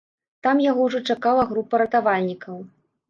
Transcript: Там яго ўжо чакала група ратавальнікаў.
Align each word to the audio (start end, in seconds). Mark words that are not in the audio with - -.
Там 0.47 0.61
яго 0.71 0.87
ўжо 0.87 1.01
чакала 1.15 1.45
група 1.53 1.81
ратавальнікаў. 1.83 2.57